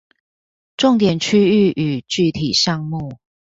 [0.77, 3.19] 重點區域與具體項目